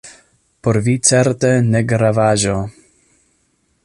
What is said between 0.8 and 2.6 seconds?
vi certe negravaĵo!